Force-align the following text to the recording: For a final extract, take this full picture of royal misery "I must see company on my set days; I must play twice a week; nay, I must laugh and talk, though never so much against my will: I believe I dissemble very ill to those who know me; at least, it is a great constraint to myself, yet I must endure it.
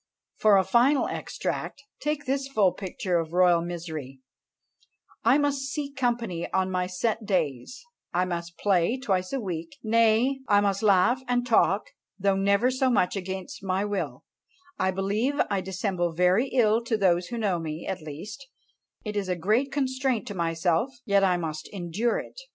For 0.37 0.57
a 0.57 0.63
final 0.63 1.05
extract, 1.05 1.83
take 1.99 2.25
this 2.25 2.47
full 2.47 2.71
picture 2.71 3.19
of 3.19 3.33
royal 3.33 3.61
misery 3.61 4.21
"I 5.23 5.37
must 5.37 5.59
see 5.65 5.91
company 5.91 6.51
on 6.51 6.71
my 6.71 6.87
set 6.87 7.23
days; 7.27 7.85
I 8.11 8.25
must 8.25 8.57
play 8.57 8.97
twice 8.97 9.31
a 9.31 9.39
week; 9.39 9.77
nay, 9.83 10.39
I 10.47 10.59
must 10.59 10.81
laugh 10.81 11.21
and 11.27 11.45
talk, 11.45 11.91
though 12.17 12.35
never 12.35 12.71
so 12.71 12.89
much 12.89 13.15
against 13.15 13.63
my 13.63 13.85
will: 13.85 14.23
I 14.79 14.89
believe 14.89 15.35
I 15.51 15.61
dissemble 15.61 16.13
very 16.13 16.47
ill 16.47 16.83
to 16.85 16.97
those 16.97 17.27
who 17.27 17.37
know 17.37 17.59
me; 17.59 17.85
at 17.85 18.01
least, 18.01 18.47
it 19.05 19.15
is 19.15 19.29
a 19.29 19.35
great 19.35 19.71
constraint 19.71 20.27
to 20.29 20.33
myself, 20.33 20.89
yet 21.05 21.23
I 21.23 21.37
must 21.37 21.69
endure 21.71 22.17
it. 22.17 22.39